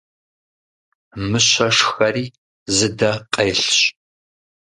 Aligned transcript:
Мыщэ 1.29 1.67
шхэри 1.77 2.25
зы 2.75 2.87
дэ 2.99 3.11
къелщ. 3.33 3.73